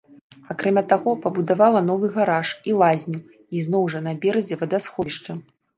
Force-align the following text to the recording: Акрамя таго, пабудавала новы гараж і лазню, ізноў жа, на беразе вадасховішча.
Акрамя 0.53 0.83
таго, 0.93 1.13
пабудавала 1.25 1.83
новы 1.91 2.11
гараж 2.17 2.47
і 2.73 2.75
лазню, 2.83 3.23
ізноў 3.61 3.83
жа, 3.97 4.07
на 4.09 4.19
беразе 4.27 4.55
вадасховішча. 4.65 5.43